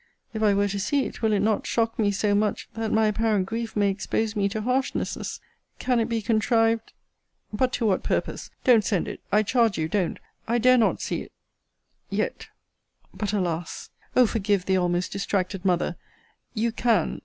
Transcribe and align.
If 0.33 0.41
I 0.41 0.55
were 0.55 0.67
to 0.69 0.79
see 0.79 1.05
it, 1.05 1.21
will 1.21 1.31
it 1.31 1.41
not 1.41 1.67
shock 1.67 1.99
me 1.99 2.09
so 2.09 2.33
much, 2.33 2.67
that 2.73 2.91
my 2.91 3.05
apparent 3.05 3.45
grief 3.45 3.75
may 3.75 3.91
expose 3.91 4.35
me 4.35 4.49
to 4.49 4.61
harshnesses? 4.61 5.39
Can 5.77 5.99
it 5.99 6.09
be 6.09 6.23
contrived 6.23 6.93
But 7.53 7.71
to 7.73 7.85
what 7.85 8.01
purpose? 8.01 8.49
Don't 8.63 8.83
send 8.83 9.07
it 9.07 9.21
I 9.31 9.43
charge 9.43 9.77
you 9.77 9.87
don't 9.87 10.17
I 10.47 10.57
dare 10.57 10.79
not 10.79 11.01
see 11.03 11.21
it 11.21 11.31
Yet 12.09 12.47
But 13.13 13.31
alas! 13.31 13.91
Oh! 14.15 14.25
forgive 14.25 14.65
the 14.65 14.75
almost 14.75 15.11
distracted 15.11 15.63
mother! 15.65 15.97
You 16.55 16.71
can. 16.71 17.19